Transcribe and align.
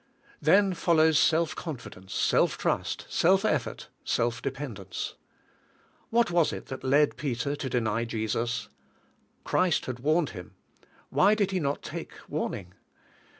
Then 0.41 0.73
follows 0.73 1.19
self 1.19 1.55
confidence, 1.55 2.11
self 2.11 2.57
trust, 2.57 3.05
self 3.07 3.45
effort, 3.45 3.89
self 4.03 4.41
dependence. 4.41 5.13
What 6.09 6.31
was 6.31 6.51
it 6.51 6.65
that 6.69 6.83
led 6.83 7.17
Peter 7.17 7.55
to 7.55 7.69
deny 7.69 8.05
Jesus? 8.05 8.69
Christ 9.43 9.85
had 9.85 9.99
warned 9.99 10.31
him; 10.31 10.55
why 11.11 11.35
did 11.35 11.51
he 11.51 11.59
not 11.59 11.83
take 11.83 12.13
warning? 12.27 12.73